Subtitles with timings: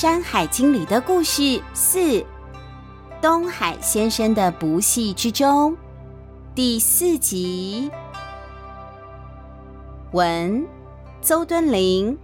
[0.00, 2.24] 山海经》里的故事四：
[3.20, 5.76] 东海先生的不系之中
[6.54, 7.90] 第四集。
[10.12, 10.66] 文：
[11.20, 12.18] 邹敦林，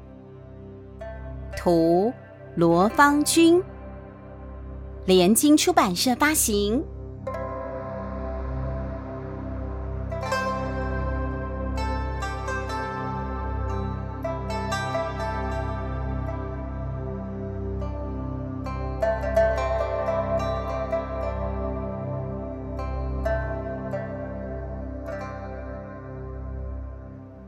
[1.54, 2.10] 图：
[2.54, 3.62] 罗方君，
[5.04, 6.82] 联经出版社发行。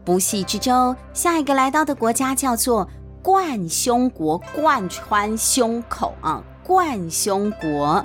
[0.09, 2.89] 不系之舟，下一个来到的国家叫做
[3.23, 8.03] 冠胸国，贯穿胸口啊，冠胸国。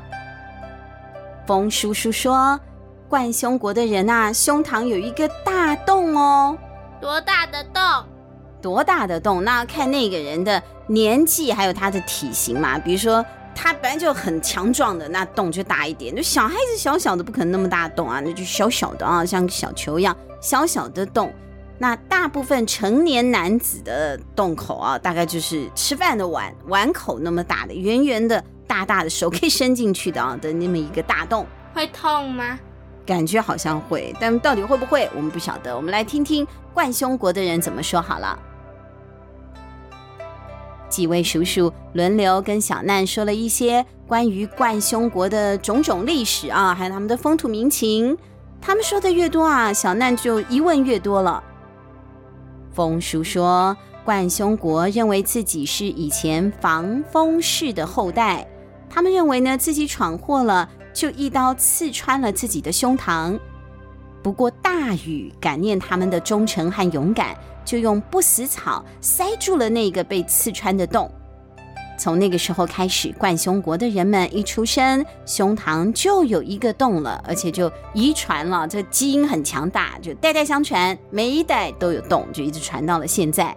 [1.47, 2.59] 风叔叔说，
[3.07, 6.57] 冠胸国的人啊，胸膛有一个大洞哦。
[6.99, 7.81] 多大的洞？
[8.61, 9.41] 多大的洞？
[9.41, 12.77] 那看那个人的年纪，还有他的体型嘛。
[12.77, 21.31] 比如说，他本来就很强壮的，那洞就大一点；就小孩子小小的，不可能那么大洞啊，那就小小的啊，像小球一样小小的洞。
[21.83, 31.45] 那大部分成年男子的洞口啊，大概就是吃饭的碗碗口那么大的，圆圆的、大大的，手可以伸进去的啊的那么一个大洞。
[31.73, 32.57] 会痛吗？
[33.05, 35.75] 感觉好像会，但到底会不会，我们不晓得。
[35.75, 38.39] 我们来听听冠胸国的人怎么说好了。
[40.87, 48.17] 几位叔叔轮流跟小难说了一些关于冠胸国的种种历史啊，还有他们的风土民情。
[48.61, 51.43] 他们说的越多啊，小难就疑问越多了。
[52.73, 58.47] 风叔说，冠胸国认为自己是以前防风氏的后代，
[58.89, 63.39] 他们认为呢，自己闯祸了，就一刀刺穿了自己的胸膛。
[64.21, 71.11] 不过大禹感念他们的忠诚和勇敢，就用不死草塞住了那个被刺穿的洞。
[72.03, 83.55] 从那个时候开始，冠胸国的人们一出生，胸膛就有一个洞了，而且就遗传了，这基因很强大，就代代相传，每一代都有洞，就一直传到了现在。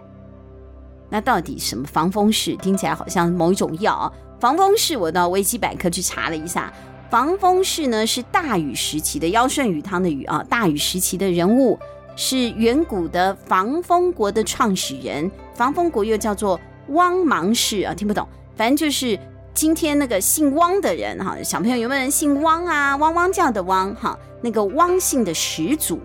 [1.09, 2.55] 那到底什么防风氏？
[2.55, 4.09] 听起来好像某一种药。
[4.39, 6.71] 防风氏，我到维基百科去查了一下，
[7.09, 11.77] 防风氏呢是大禹时期的尧舜禹汤的禹啊，大禹时期的人物，
[12.15, 15.29] 是远古的防风国的创始人。
[15.53, 16.57] 防风国又叫做。
[16.89, 19.19] 汪芒氏啊，听不懂，反正就是
[19.53, 22.95] 今天那个姓汪的人哈，小朋友有没有人姓汪啊？
[22.97, 25.99] 汪汪叫的汪哈，那个汪姓的始祖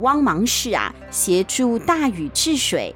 [0.00, 2.94] 汪芒氏啊，协助大禹治水。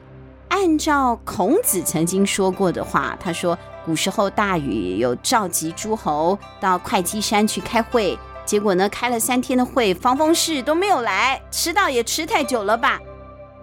[0.49, 13.01] 按照孔子曾经说过的话，他说古时候大禹有召集诸侯到会稽山去开会，结果呢开了三天的会，防风氏都没有来，迟到也迟太久了吧。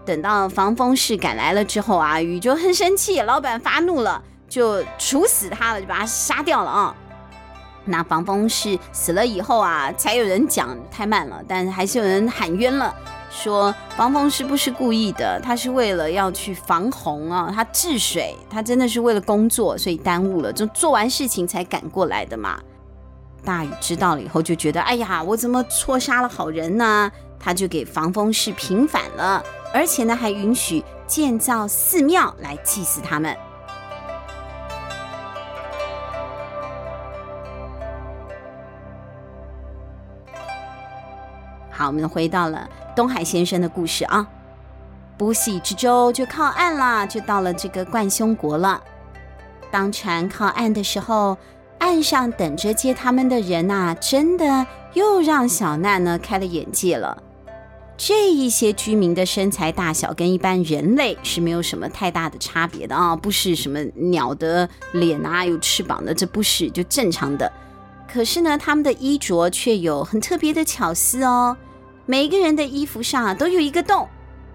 [0.09, 6.95] 等到防风氏赶来了之后啊，禹就很生气，老板发怒了，就处死他了，就把他杀掉了啊。
[7.85, 12.91] 那防风氏死了以后啊，才有人讲太慢了，但还是有人喊冤了，
[13.29, 22.59] 说防风氏不是故意的，他是为了要去防洪啊，他治水，他真的是为了工作，所以耽误了，就做完事情才赶过来的嘛。
[23.45, 27.11] 大禹知道了以后就觉得，哎呀，我怎么错杀了好人呢？
[27.39, 29.41] 他就给防风氏平反了。
[29.73, 33.35] 而且呢，还允许建造寺庙来祭祀他们。
[41.71, 44.27] 好，我们回到了东海先生的故事啊。
[45.17, 48.81] 不喜之舟就靠岸了，就到了这个冠胸国了。
[49.69, 51.37] 当船靠岸的时候，
[51.77, 57.21] 岸上等着接他们的人呐，真的又让小难呢开了眼界了。
[58.01, 67.51] 这一些居民的身材大小跟一般人类是没有什么太大的差别的啊，不是什么鸟的脸啊，有翅膀的，这不是就正常的。
[68.07, 71.57] 可是呢，他们的衣着却有很特别的巧思哦。
[72.05, 74.07] 每一个人的衣服上啊都有一个洞，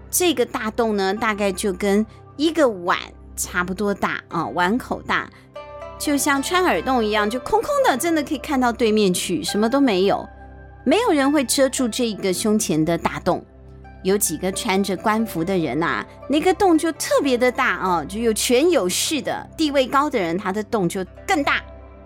[0.09, 2.03] 这个大洞呢大概就跟
[2.37, 2.97] 一个碗
[3.37, 5.29] 差不多大啊，碗口大，
[5.99, 10.27] 就像穿耳洞一样，就空空的，真的可以看到对面去，什么都没有。
[10.85, 13.43] 没有人会遮住这个胸前的大洞，
[14.03, 21.59] 有几个穿着官服的人呐，那个洞就特别的大啊，就有权有势的地位高的人，他的洞就更大，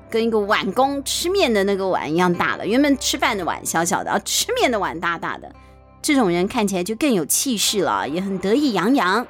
[0.09, 2.65] 跟一个碗公吃面的那个碗一样大了。
[2.65, 5.53] 原本吃饭的碗小小的，啊，吃面的碗大大的，
[6.01, 9.27] 这种人看起来就更有气势了，也很得意洋洋。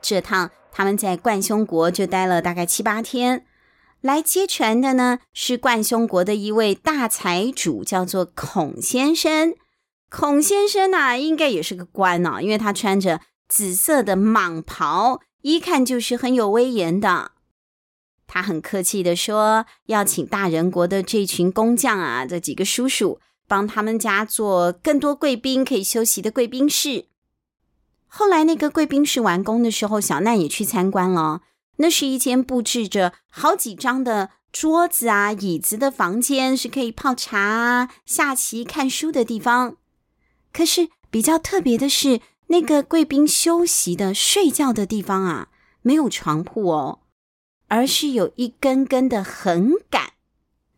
[0.00, 3.44] 这趟他们在冠胸国就待了大概七八天。
[4.06, 9.54] 来接船的呢，是冠胸国的一位大财主，叫做孔先生。
[10.08, 17.32] 孔先生呢、啊，应该也是个官哦，因为他穿着紫色的蟒袍，一看就是很有威严的。
[18.28, 23.18] 他很客气的说，要请大人国的这群工匠啊，这几个叔叔
[23.48, 27.06] 帮他们家做更多贵宾可以休息的贵宾室。
[28.06, 31.42] 后来那个贵宾室完工的时候，小奈也去参观了。
[31.76, 39.76] 那是一间布置着好几张的桌子啊、椅子的房间，是可以泡茶、啊下棋、看书的地方。
[40.52, 45.48] 可是比较特别的是，那个贵宾休息的、睡觉的地方啊，
[45.82, 47.00] 没有床铺哦，
[47.68, 50.12] 而是有一根根的横杆。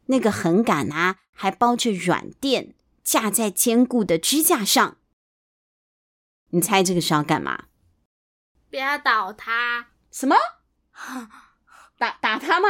[0.07, 2.75] 那个横杆啊，还包着软垫，
[3.05, 4.97] 架在坚固的支架上。
[6.51, 7.67] 你猜这个是要干嘛？
[8.71, 9.89] 不要倒塌。
[10.11, 10.35] 什么？
[11.99, 12.69] 打打他吗？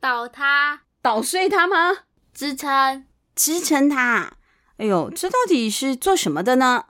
[0.00, 0.82] 倒塌？
[1.02, 2.04] 捣碎他吗？
[2.32, 3.06] 支撑？
[3.34, 4.34] 支撑他？
[4.78, 6.86] 哎呦，这到底是做什么的呢？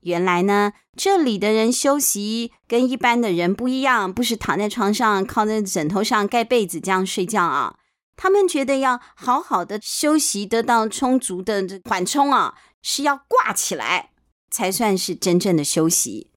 [0.00, 7.78] 原来呢，这里的人休息跟一般的人不一样，不是躺在床上靠在枕头上盖被子这样睡觉啊。
[8.16, 14.10] 他们觉得要好好的休息，得到充足的缓冲啊，是要挂起来
[14.50, 16.30] 才算是真正的休息。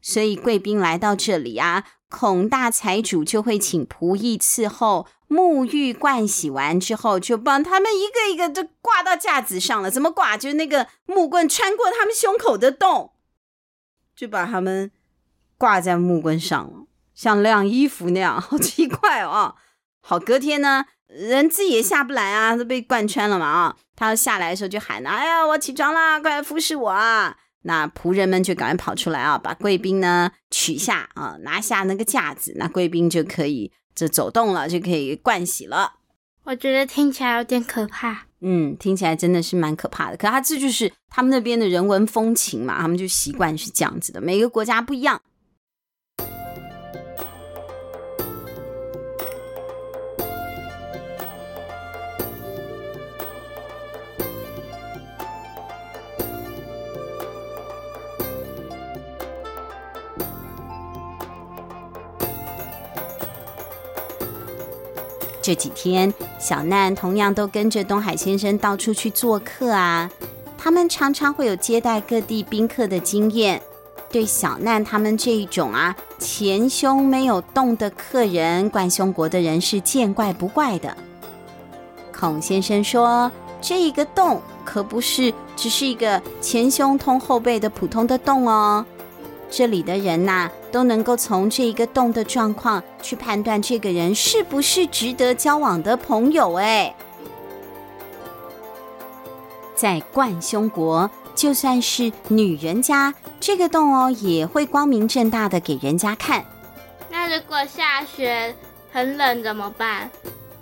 [0.00, 9.90] 所以贵宾来到这里啊，孔大财主就会请仆役伺候，沐浴盥洗完之后，就帮他们一个一个就挂到架子上了。
[9.90, 10.36] 怎么挂？
[10.36, 13.12] 就那个木棍穿过他们胸口的洞，
[14.14, 14.90] 就把他们
[15.56, 19.56] 挂在木棍上了，像晾衣服那样，好奇怪哦。
[20.04, 23.76] 好，隔天呢，人自己也下不来啊，都被贯穿了嘛啊。
[23.96, 35.94] 他要下来的时候就喊：“哎呀，我起床啦，快来服侍我啊！”那仆人们就赶快跑出来啊，把贵宾呢取下啊，拿下那个架子，那贵宾就可以这走动了，就可以盥洗了。
[36.44, 38.26] 我觉得听起来有点可怕。
[38.40, 40.16] 嗯，听起来真的是蛮可怕的。
[40.16, 45.22] 可他这就是他们那边的人文风情嘛，他们就习惯是这样子的，每个国家不一样。
[65.42, 70.08] 这几天，小难同样都跟着东海先生到处去做客啊。
[70.56, 73.60] 他们常常会有接待各地宾客的经验，
[74.08, 80.96] 对小难他们这一种啊前胸没有洞的客人，冠胸国的人是见怪不怪的。
[82.16, 83.28] 孔先生说
[83.60, 88.86] ：“这一个洞可不是只是一个前胸通后背的普通的洞哦。”
[89.50, 96.54] 这里的人呐、都能够从这一个洞的状况去判断这个人是不是值得交往的朋友。
[96.54, 96.92] 哎，
[99.76, 106.44] 在冠胸国，就算是女人家，这个洞哦，也会光明正大的给人家看。
[107.10, 108.54] 那如果下雪
[108.90, 110.10] 很冷怎么办？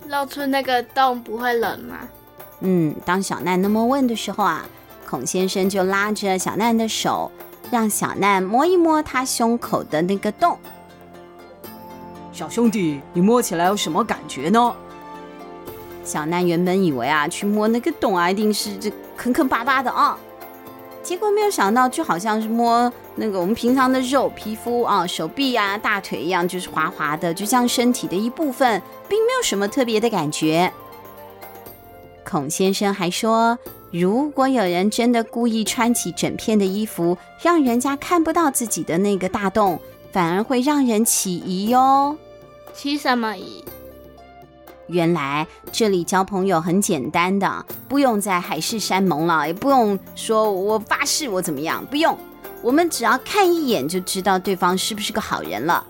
[0.08, 2.00] 露出那个洞不会冷吗？
[2.60, 4.66] 嗯，当小奈那么问的时候啊，
[5.08, 7.30] 孔先生就拉着小奈的手。
[7.70, 10.58] 让小奈摸一摸他胸口的那个洞。
[12.32, 14.74] 小兄弟，你摸起来有什么感觉呢？
[16.02, 20.18] 小奈原本以为啊，去摸那个洞啊，一定是这坑坑巴巴的啊，
[21.02, 30.72] 结果没有想到，就好像是摸那个我们平常的肉皮肤啊，手臂啊、大腿一样，就是滑滑的，就像身体的一部分，并没有什么特别的感觉。
[32.24, 33.58] 孔先生还说。
[33.90, 39.80] 如果有人真的故意穿起整片的衣服，让人家看不到自己的那个大洞，
[40.12, 42.16] 反而会让人起疑哟。
[42.72, 43.64] 起什么疑？
[44.86, 52.16] 原来这里交朋友很简单的，不用再海誓山盟了，也不用说我发誓我怎么样，不用，
[52.62, 55.84] 我们只要看一眼就知道对方是不是个好人了。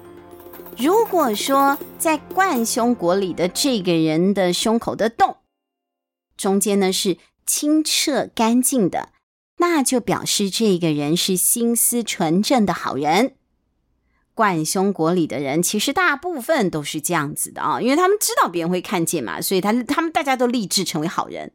[0.78, 5.36] 如果说在冠胸国里的这个人的胸口的洞
[6.38, 7.18] 中间呢是。
[7.50, 9.08] 清澈干净的，
[9.56, 13.34] 那就表示这个人是心思纯正的好人。
[14.34, 21.52] 冠胸国里的人其实大部分都是这样子的啊，因为他们知道别人会看见嘛，所以他他们大家都立志成为好人。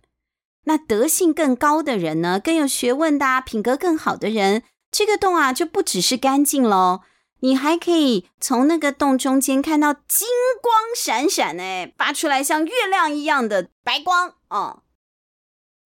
[0.65, 6.99] 那德性更高的人呢，更有学问的啊，品格更好的人，这个洞啊就不只是干净喽，
[7.39, 10.27] 你还可以从那个洞中间看到金
[10.61, 14.81] 光闪闪，哎，发出来像月亮一样的白光哦。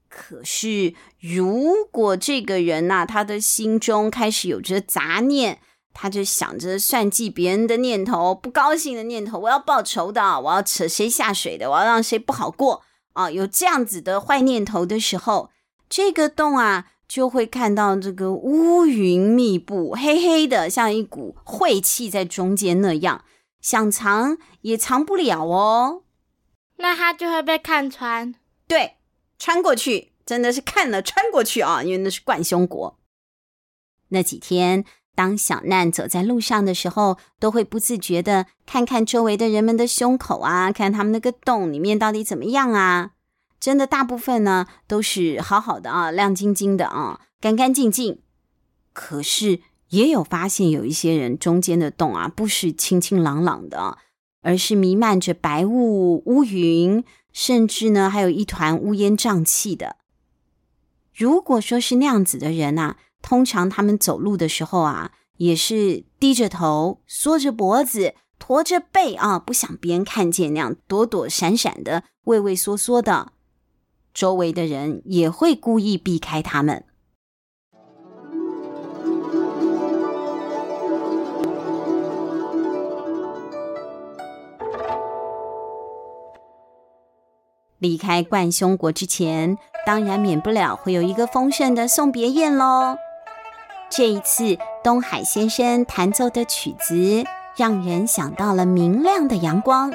[0.10, 5.60] 可是，如果这个人呐、啊，他的心中开始有着杂念，
[5.94, 12.82] 他就想着算计别人的念头，不高兴的念头，我要报仇的，我要扯谁下水的，我要让谁不好过
[13.14, 13.30] 啊！
[13.30, 15.52] 有这样子的坏念头的时候，
[15.88, 23.24] 这个洞啊，就会看到这个乌云密布，黑黑的，像一股晦气在中间那样，
[23.62, 26.04] 想藏也藏不了哦。
[26.78, 28.34] 那他就会被看穿。
[28.68, 28.99] 对，
[29.40, 33.00] 穿过去，真的是看了穿过去啊，因为那是冠凶国。
[34.10, 34.84] 那几天，
[35.16, 43.12] 当小难走在路上的时候，都会不自觉的看看周围的人们的胸口啊，看他们那个洞里面到底怎么样啊。
[43.60, 48.22] 真的，大部分呢都是好好的啊，亮晶晶的啊，干干净净。
[48.94, 53.98] 可是也有发现有一些人中间的洞啊，不是清清朗朗的，
[54.42, 59.98] 而是弥漫着白雾、乌云，甚至呢还有一团乌烟瘴气的。
[61.14, 73.34] 如果说是那样子的人啊，通常他们走路的时候啊，也是低着头、缩着脖子、驼着背啊，不想别人看见那样躲躲闪闪的、畏畏缩缩的。
[74.14, 76.86] 周围的人也会故意避开他们。
[87.80, 92.98] 离开冠凶国之前，当然免不了会有一个丰盛的送别宴喽。
[93.90, 97.24] 这一次，东海先生弹奏的曲子，
[97.56, 99.92] 让人想到了明亮的阳光。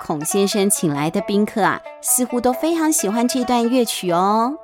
[0.00, 4.54] 孔先生请来的宾客啊，似乎都非常喜欢这段乐曲哦。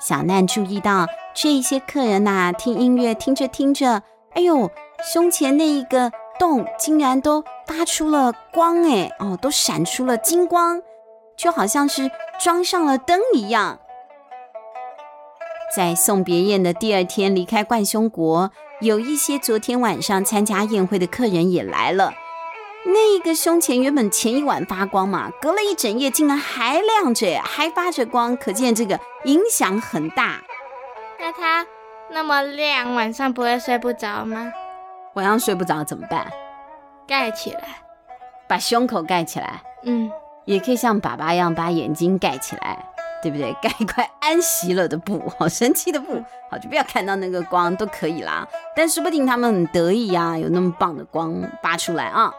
[0.00, 4.70] 小难注意到这些客人呐、听音乐听着听着，哎呦，
[5.12, 10.82] 胸前那一个洞竟然都发出了光哎，哦，都闪出了金光，
[11.36, 13.78] 就好像是装上了灯一样。
[15.74, 22.12] 在送别宴的第二天离开冠胸国，有一些昨天晚上参加宴会的客人也来了。
[22.84, 30.42] 那个胸前原本前一晚发光嘛，隔了一整夜竟然还亮着，还发着光，可见这个影响很大。
[31.18, 31.64] 那它
[32.10, 34.52] 那么亮，晚上不会睡不着吗？
[35.14, 36.30] 晚上睡不着怎么办？
[37.06, 37.62] 盖起来，
[38.48, 39.62] 把胸口盖起来。
[39.84, 40.10] 嗯，
[40.44, 42.84] 也可以像爸爸一样把眼睛盖起来，
[43.22, 43.52] 对不对？
[43.62, 48.46] 盖一块安息了的布， 好神奇的布，好就不要看到那个光都可以啦。
[48.74, 52.32] 但说不定他们很得意呀、啊，有那么棒的光发出来啊。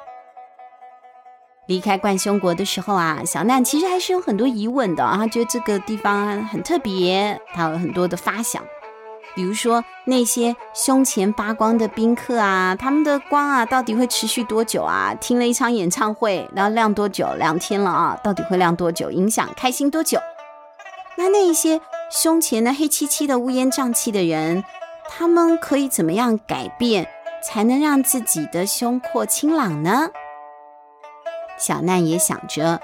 [1.68, 5.16] 离开冠胸国的时候啊，小难其实还是有很多疑问的啊。
[5.16, 8.62] 他觉得这个地方很特别，他有很多的发想。
[9.36, 15.14] 比如说那些胸前发光的宾客啊，他们的光啊，到底会持续多久啊？
[15.20, 17.28] 听了一场演唱会，然后亮多久？
[17.38, 19.10] 两天了啊，到底会亮多久？
[19.10, 20.20] 影响开心多久？
[21.16, 24.64] 那那一些胸前的黑漆漆的乌烟瘴气的人，
[25.10, 27.08] 他们可以怎么样改变，
[27.44, 30.10] 才能让自己的胸廓清朗呢？
[31.58, 32.82] 小难也想着，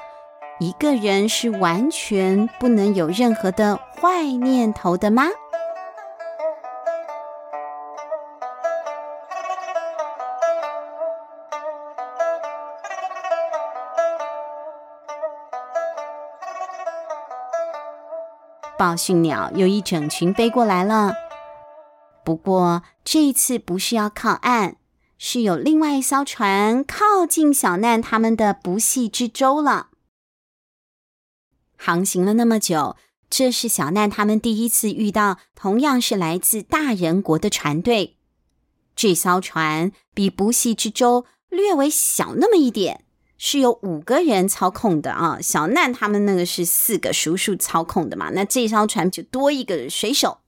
[0.59, 5.27] 一个人是完全不能有任何的坏念头的吗？
[18.79, 21.11] 报讯鸟有一整群飞过来了，
[22.23, 24.77] 不过这一次不是要靠岸。
[25.17, 29.89] 是有另外一艘船靠近小难他们的不系之舟了。
[31.75, 32.95] 航行了那么久，
[33.29, 38.15] 这是小难他们第一次遇到同样是来自大人国的船队。
[38.95, 43.03] 这艘船比不系之舟略微小那么一点，
[43.39, 45.39] 是有五个人操控的啊。
[45.41, 50.41] 小难他们那个是四个叔叔操控的嘛，那这艘船就多一个水手。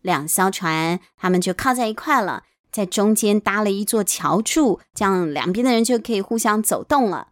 [0.00, 2.44] 两艘船他们就靠在一块了。
[2.72, 7.28] 在中间搭了一座桥柱，这样两边的人就可以互相走动了。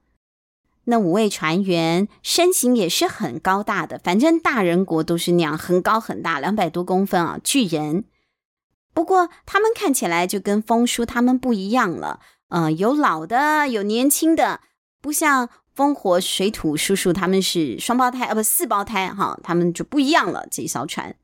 [0.84, 8.04] 那五位船员身形也是很高大的，反正大人国都是那样，很高很大，两百多公分啊，巨人。
[8.94, 12.20] 不过他们看起来就跟风叔他们不一样了，
[12.54, 14.60] 呃，有老的，有年轻的，
[15.00, 20.46] 不像风火水土叔叔他们是双胞胎，呃，不，四胞胎哈，他们就不一样了。
[20.48, 21.16] 这一艘船。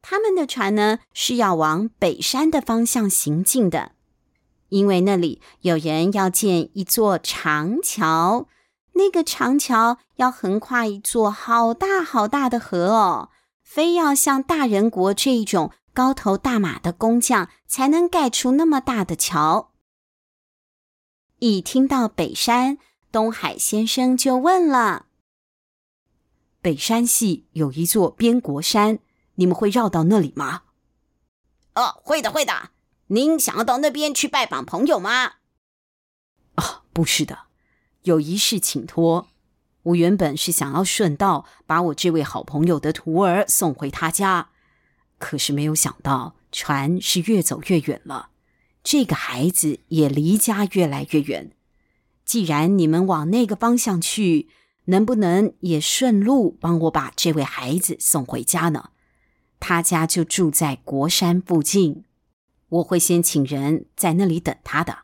[0.00, 3.90] 他们的船呢，是要往北山的方向行进的，
[4.68, 8.46] 因为那里有人要建一座长桥，
[8.92, 13.30] 那个长桥要横跨一座好大好大的河哦，
[13.64, 19.72] 非要像大人国这一种高头大马的工匠才能盖出那么大的桥。
[21.38, 22.78] 一听到北山，
[23.12, 25.06] 东海先生就问了
[26.62, 28.98] ：“北山系有一座边国山。”
[29.36, 30.62] 你们会绕到那里吗？
[31.74, 32.70] 哦，会的，会的。
[33.08, 35.32] 您想要到那边去拜访朋友吗？
[36.54, 37.46] 哦，不是的，
[38.04, 39.26] 有一事请托。
[39.82, 44.50] 我原本是想要顺道把我这位好朋友的徒儿送回他家，
[45.18, 48.30] 可是没有想到，船是越走越远了，
[48.84, 51.50] 这个孩子也离家越来越远。
[52.24, 54.48] 既然你们往那个方向去，
[54.84, 58.90] 能不能也顺路帮我把这位孩子送回家呢？
[59.58, 62.04] 他家就住在国山附近，
[62.68, 64.98] 我会先请人在那里等他的。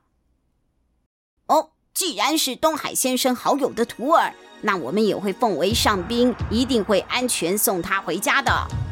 [1.47, 8.90] 哦，既然是东海先生好友的徒儿，那我们也会奉为上宾，一定会安全送他回家的。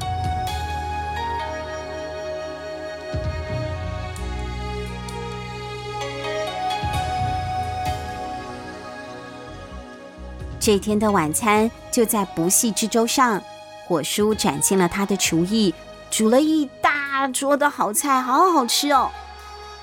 [10.69, 13.43] 这天的晚餐就在不系之舟上，
[13.87, 15.75] 火叔展现了他的厨艺，
[16.11, 19.11] 煮了一大桌的好菜，好好吃哦。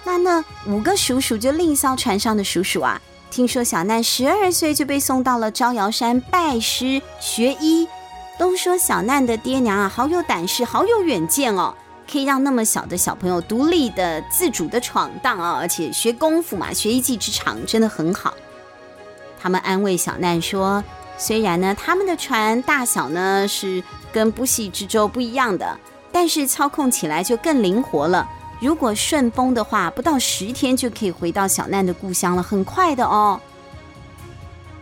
[0.04, 3.02] 那那五个叔叔就另一艘船上的叔叔啊，
[3.32, 7.88] 听说小难十二岁就被送到了招摇山拜师学医，
[8.38, 11.74] 都说小难的爹娘啊，好有胆识，好有远见哦，
[12.08, 18.32] 可以让那么小的小朋友独立的、自主的闯荡啊，而且学功夫嘛，学一技之长真的很好。
[19.46, 20.84] 他们安慰小难说
[21.20, 25.78] ：“虽然呢，他们的船大小呢是跟不系之舟不一样的，
[26.12, 28.28] 但是操控起来就更灵活了。
[28.60, 33.40] 如果顺风的话，不到十天就可以回到小难的故乡了，很快的哦。”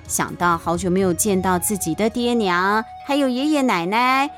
[0.07, 4.29] 想到好久没有见到自己的爹娘，还有爷爷奶奶，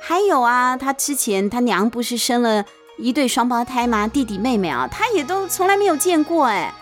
[0.00, 2.64] 还有啊，他之前他娘不是生了
[2.96, 4.08] 一对双胞胎吗？
[4.08, 6.72] 弟弟妹妹啊，他也都从来没有见过哎。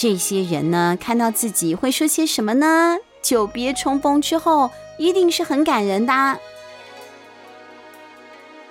[0.00, 2.98] 这些人呢，看到自己会说些什么呢？
[3.20, 6.38] 久别重逢之后，一定是很感人的。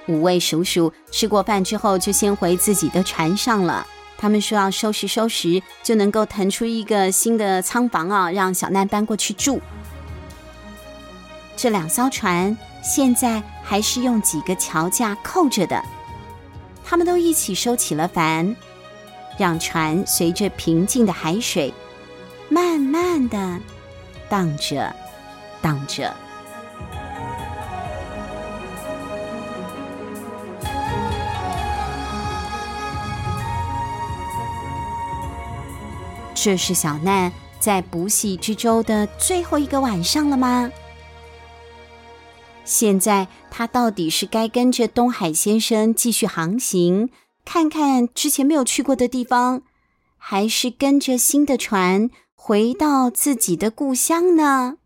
[0.08, 3.86] 五位叔叔吃过饭之后，就先回自己的船上了。
[4.18, 9.60] 他们说要收拾收拾，就能够腾出一个新的舱房啊，让小奈搬过去住。
[11.58, 15.84] 这两艘船现在还是用几个桥架扣着的，
[16.86, 18.56] 他们都一起收起了帆。
[19.38, 21.74] 让船随着平静的海水，
[22.50, 23.60] 慢慢的
[24.30, 24.96] 荡着，
[25.62, 26.14] 荡着。
[36.34, 40.72] 这是小难在不系之舟的最后一个晚上了吗？
[42.64, 47.10] 现在他到底是该跟着东海先生继续航行，
[47.50, 49.64] 看看之前没有去过的地方，
[50.18, 54.80] 还是跟着新的船回到自己的故乡呢？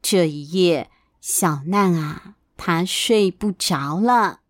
[0.00, 4.40] 这一夜，小难啊，他睡不着了。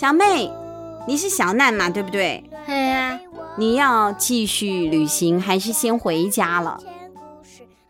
[0.00, 0.50] 小妹，
[1.06, 1.90] 你是小难嘛？
[1.90, 2.42] 对不对？
[2.66, 3.20] 对呀。
[3.58, 6.80] 你要继续旅行，还是先回家了？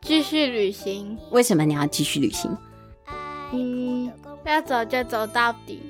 [0.02, 1.16] 继续旅行。
[1.30, 2.50] 为什么你要继续旅行？
[3.52, 4.10] 嗯，
[4.44, 5.80] 要走就走到底。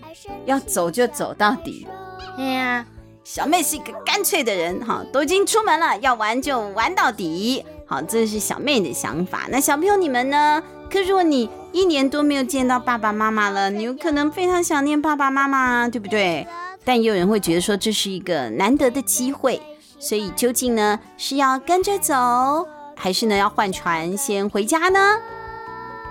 [0.44, 1.88] 要走就走到底。
[2.36, 2.84] 对呀。
[3.24, 7.64] 小妹是一个干脆的人，哈，都已经出门了，要玩就玩到底。
[7.86, 9.46] 好，这是小妹的想法。
[9.50, 10.62] 那小朋友你们呢？
[10.90, 16.44] 可如果你一年多没有见到爸爸妈妈了，你有可能非常想念爸爸妈妈，对不对？
[16.84, 19.62] 但也有人会觉得说，这是一个难得的机会，
[20.00, 24.98] 所以究竟呢是要跟着走，还是呢要换船先回家呢？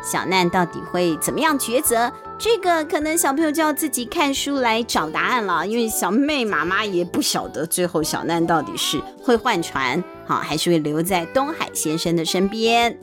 [0.02, 2.10] 小难到底会怎么样抉择？
[2.38, 12.98] 这个可能小朋友就要自己看书来找答案了，因为小妹妈妈也不晓得最后小难到底是会换船，好，还是会留在东海先生的身边。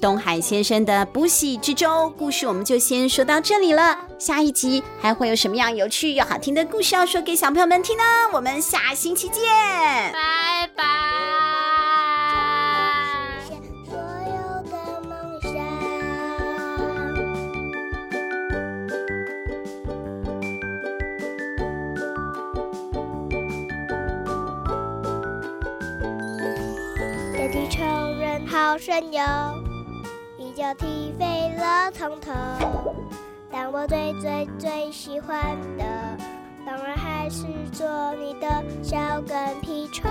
[0.00, 3.98] 东海先生的不喜之舟故事，我们就先说到这里了。
[4.18, 8.02] 下一集还会有什么样有趣又好听的故事要说给小朋友们听呢？
[8.32, 9.42] 我们下星期见，
[10.12, 10.84] 拜拜。
[27.38, 29.65] 有地成人好神游。
[30.56, 32.32] 脚踢飞了从头，
[33.52, 35.38] 但我最最最喜欢
[35.76, 35.84] 的，
[36.64, 40.10] 当然还是做你的小跟屁虫。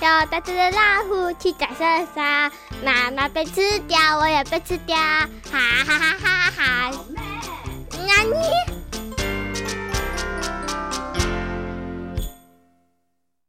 [0.00, 2.52] 叫大只的老虎去打圣山，
[2.84, 6.90] 妈妈被吃掉，我也被吃掉，哈哈哈哈哈哈！
[7.92, 8.75] 那你。